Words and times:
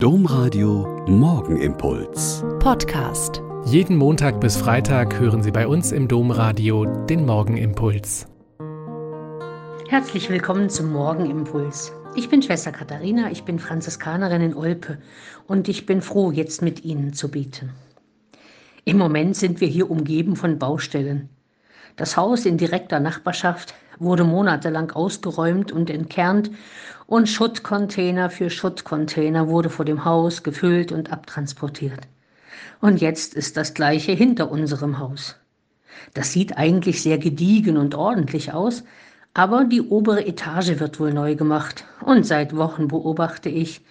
Domradio 0.00 1.04
Morgenimpuls. 1.08 2.44
Podcast. 2.60 3.42
Jeden 3.64 3.96
Montag 3.96 4.40
bis 4.40 4.56
Freitag 4.56 5.18
hören 5.18 5.42
Sie 5.42 5.50
bei 5.50 5.66
uns 5.66 5.90
im 5.90 6.06
Domradio 6.06 6.84
den 6.84 7.26
Morgenimpuls. 7.26 8.28
Herzlich 9.88 10.30
willkommen 10.30 10.70
zum 10.70 10.92
Morgenimpuls. 10.92 11.92
Ich 12.14 12.28
bin 12.28 12.42
Schwester 12.42 12.70
Katharina, 12.70 13.32
ich 13.32 13.42
bin 13.42 13.58
Franziskanerin 13.58 14.40
in 14.40 14.54
Olpe 14.54 14.98
und 15.48 15.68
ich 15.68 15.84
bin 15.84 16.00
froh, 16.00 16.30
jetzt 16.30 16.62
mit 16.62 16.84
Ihnen 16.84 17.12
zu 17.12 17.28
beten. 17.28 17.70
Im 18.84 18.98
Moment 18.98 19.34
sind 19.34 19.60
wir 19.60 19.66
hier 19.66 19.90
umgeben 19.90 20.36
von 20.36 20.60
Baustellen. 20.60 21.28
Das 21.96 22.16
Haus 22.16 22.46
in 22.46 22.56
direkter 22.56 23.00
Nachbarschaft 23.00 23.74
wurde 24.00 24.24
monatelang 24.24 24.90
ausgeräumt 24.90 25.72
und 25.72 25.90
entkernt 25.90 26.50
und 27.06 27.28
Schuttcontainer 27.28 28.30
für 28.30 28.50
Schuttcontainer 28.50 29.48
wurde 29.48 29.70
vor 29.70 29.84
dem 29.84 30.04
Haus 30.04 30.42
gefüllt 30.42 30.92
und 30.92 31.12
abtransportiert. 31.12 32.00
Und 32.80 33.00
jetzt 33.00 33.34
ist 33.34 33.56
das 33.56 33.74
gleiche 33.74 34.12
hinter 34.12 34.50
unserem 34.50 34.98
Haus. 34.98 35.36
Das 36.14 36.32
sieht 36.32 36.56
eigentlich 36.56 37.02
sehr 37.02 37.18
gediegen 37.18 37.76
und 37.76 37.94
ordentlich 37.94 38.52
aus, 38.52 38.84
aber 39.34 39.64
die 39.64 39.82
obere 39.82 40.26
Etage 40.26 40.78
wird 40.78 41.00
wohl 41.00 41.12
neu 41.12 41.34
gemacht 41.34 41.84
und 42.04 42.24
seit 42.24 42.56
Wochen 42.56 42.88
beobachte 42.88 43.48
ich, 43.48 43.82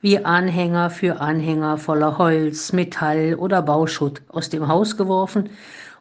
wie 0.00 0.24
Anhänger 0.24 0.90
für 0.90 1.20
Anhänger 1.20 1.76
voller 1.76 2.18
Holz, 2.18 2.72
Metall 2.72 3.34
oder 3.34 3.62
Bauschutt 3.62 4.22
aus 4.28 4.48
dem 4.48 4.68
Haus 4.68 4.96
geworfen 4.96 5.50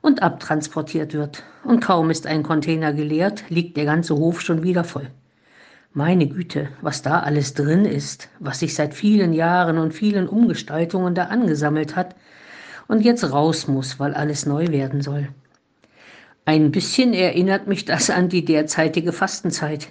und 0.01 0.21
abtransportiert 0.21 1.13
wird. 1.13 1.43
Und 1.63 1.79
kaum 1.81 2.09
ist 2.09 2.27
ein 2.27 2.43
Container 2.43 2.93
geleert, 2.93 3.43
liegt 3.49 3.77
der 3.77 3.85
ganze 3.85 4.15
Hof 4.15 4.41
schon 4.41 4.63
wieder 4.63 4.83
voll. 4.83 5.09
Meine 5.93 6.27
Güte, 6.27 6.69
was 6.81 7.01
da 7.01 7.19
alles 7.19 7.55
drin 7.55 7.85
ist, 7.85 8.29
was 8.39 8.59
sich 8.59 8.75
seit 8.75 8.93
vielen 8.93 9.33
Jahren 9.33 9.77
und 9.77 9.93
vielen 9.93 10.27
Umgestaltungen 10.27 11.15
da 11.15 11.25
angesammelt 11.25 11.95
hat 11.95 12.15
und 12.87 13.01
jetzt 13.01 13.31
raus 13.31 13.67
muss, 13.67 13.99
weil 13.99 14.13
alles 14.13 14.45
neu 14.45 14.67
werden 14.67 15.01
soll. 15.01 15.29
Ein 16.45 16.71
bisschen 16.71 17.13
erinnert 17.13 17.67
mich 17.67 17.85
das 17.85 18.09
an 18.09 18.29
die 18.29 18.45
derzeitige 18.45 19.11
Fastenzeit. 19.11 19.89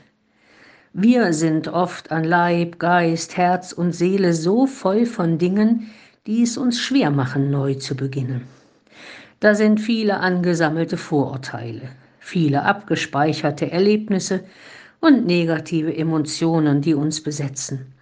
Wir 0.93 1.33
sind 1.33 1.69
oft 1.69 2.11
an 2.11 2.25
Leib, 2.25 2.79
Geist, 2.79 3.37
Herz 3.37 3.73
und 3.73 3.93
Seele 3.93 4.33
so 4.33 4.67
voll 4.67 5.07
von 5.07 5.39
Dingen, 5.39 5.91
die 6.27 6.43
es 6.43 6.57
uns 6.57 6.81
schwer 6.81 7.11
machen, 7.11 7.51
neu 7.51 7.75
zu 7.75 7.95
beginnen. 7.95 8.43
Da 9.41 9.55
sind 9.55 9.81
viele 9.81 10.19
angesammelte 10.19 10.97
Vorurteile, 10.97 11.91
viele 12.19 12.65
abgespeicherte 12.65 13.71
Erlebnisse 13.71 14.43
und 15.01 15.27
negative 15.27 15.97
Emotionen, 15.97 16.81
die 16.81 16.95
uns 16.95 17.23
besetzen. 17.23 17.95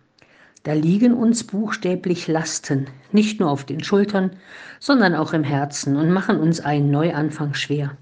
Da 0.63 0.73
liegen 0.73 1.13
uns 1.13 1.45
buchstäblich 1.45 2.27
Lasten, 2.27 2.87
nicht 3.13 3.39
nur 3.39 3.51
auf 3.51 3.65
den 3.65 3.85
Schultern, 3.85 4.31
sondern 4.81 5.15
auch 5.15 5.35
im 5.35 5.45
Herzen 5.45 5.97
und 5.97 6.11
machen 6.11 6.39
uns 6.41 6.61
einen 6.61 6.91
Neuanfang 6.91 7.53
schwer. 7.53 7.99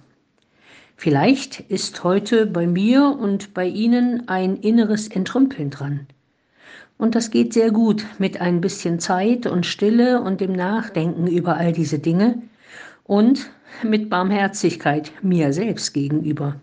Vielleicht 0.97 1.59
ist 1.59 2.05
heute 2.05 2.47
bei 2.47 2.69
mir 2.69 3.19
und 3.21 3.53
bei 3.53 3.67
Ihnen 3.67 4.29
ein 4.29 4.57
inneres 4.57 5.09
Entrümpeln 5.09 5.71
dran. 5.71 6.07
Und 6.98 7.17
das 7.17 7.33
geht 7.33 7.53
sehr 7.53 7.73
gut 7.73 8.07
mit 8.19 8.41
ein 8.41 8.61
bisschen 8.61 9.01
Zeit 9.01 9.47
und 9.47 9.67
Stille 9.67 10.23
und 10.23 10.41
dem 10.41 10.53
Nachdenken 10.53 11.27
über 11.27 11.57
all 11.57 11.73
diese 11.73 11.98
Dinge, 11.98 12.41
und 13.05 13.51
mit 13.83 14.11
Barmherzigkeit 14.11 15.13
mir 15.23 15.53
selbst 15.53 15.93
gegenüber. 15.93 16.57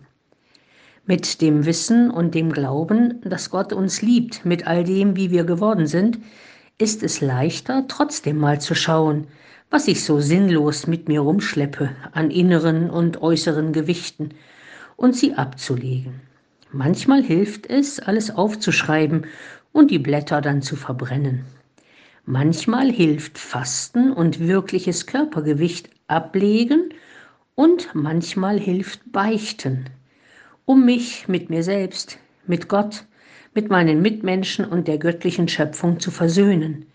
Mit 1.06 1.40
dem 1.40 1.64
Wissen 1.66 2.10
und 2.10 2.34
dem 2.34 2.52
Glauben, 2.52 3.20
dass 3.24 3.50
Gott 3.50 3.72
uns 3.72 4.02
liebt 4.02 4.44
mit 4.44 4.66
all 4.66 4.84
dem, 4.84 5.16
wie 5.16 5.30
wir 5.30 5.44
geworden 5.44 5.86
sind, 5.86 6.18
ist 6.78 7.02
es 7.02 7.20
leichter, 7.20 7.86
trotzdem 7.88 8.38
mal 8.38 8.60
zu 8.60 8.74
schauen, 8.74 9.26
was 9.70 9.88
ich 9.88 10.04
so 10.04 10.20
sinnlos 10.20 10.86
mit 10.86 11.08
mir 11.08 11.20
rumschleppe 11.20 11.90
an 12.12 12.30
inneren 12.30 12.90
und 12.90 13.22
äußeren 13.22 13.72
Gewichten 13.72 14.30
und 14.96 15.16
sie 15.16 15.34
abzulegen. 15.34 16.20
Manchmal 16.70 17.22
hilft 17.22 17.68
es, 17.68 17.98
alles 17.98 18.30
aufzuschreiben 18.30 19.26
und 19.72 19.90
die 19.90 19.98
Blätter 19.98 20.40
dann 20.40 20.62
zu 20.62 20.76
verbrennen. 20.76 21.44
Manchmal 22.24 22.92
hilft 22.92 23.36
Fasten 23.36 24.12
und 24.12 24.38
wirkliches 24.38 25.06
Körpergewicht 25.06 25.90
ablegen 26.06 26.90
und 27.56 27.88
manchmal 27.94 28.60
hilft 28.60 29.10
Beichten, 29.10 29.90
um 30.64 30.84
mich 30.84 31.26
mit 31.26 31.50
mir 31.50 31.64
selbst, 31.64 32.20
mit 32.46 32.68
Gott, 32.68 33.06
mit 33.54 33.70
meinen 33.70 34.02
Mitmenschen 34.02 34.64
und 34.64 34.86
der 34.86 34.98
göttlichen 34.98 35.48
Schöpfung 35.48 35.98
zu 35.98 36.12
versöhnen, 36.12 36.86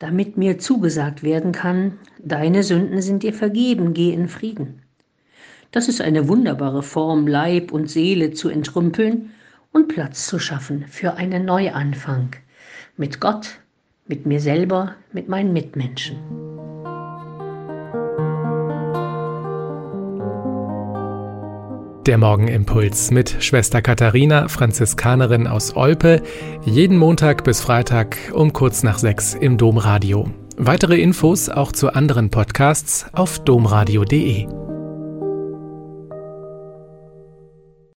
damit 0.00 0.36
mir 0.36 0.58
zugesagt 0.58 1.22
werden 1.22 1.52
kann, 1.52 1.98
deine 2.18 2.62
Sünden 2.62 3.00
sind 3.00 3.22
dir 3.22 3.32
vergeben, 3.32 3.94
geh 3.94 4.12
in 4.12 4.28
Frieden. 4.28 4.82
Das 5.70 5.88
ist 5.88 6.02
eine 6.02 6.28
wunderbare 6.28 6.82
Form, 6.82 7.26
Leib 7.26 7.72
und 7.72 7.88
Seele 7.88 8.32
zu 8.32 8.50
entrümpeln 8.50 9.30
und 9.72 9.88
Platz 9.88 10.26
zu 10.26 10.38
schaffen 10.38 10.84
für 10.88 11.14
einen 11.14 11.46
Neuanfang 11.46 12.36
mit 12.98 13.18
Gott, 13.18 13.60
mit 14.06 14.26
mir 14.26 14.40
selber, 14.40 14.96
mit 15.12 15.28
meinen 15.28 15.52
Mitmenschen. 15.52 16.16
Der 22.06 22.18
Morgenimpuls 22.18 23.10
mit 23.10 23.36
Schwester 23.42 23.80
Katharina, 23.80 24.48
Franziskanerin 24.48 25.46
aus 25.46 25.74
Olpe, 25.74 26.22
jeden 26.62 26.98
Montag 26.98 27.44
bis 27.44 27.62
Freitag 27.62 28.18
um 28.34 28.52
kurz 28.52 28.82
nach 28.82 28.98
sechs 28.98 29.32
im 29.32 29.56
Domradio. 29.56 30.28
Weitere 30.58 31.00
Infos 31.00 31.48
auch 31.48 31.72
zu 31.72 31.94
anderen 31.94 32.28
Podcasts 32.28 33.06
auf 33.14 33.38
domradio.de. 33.38 34.63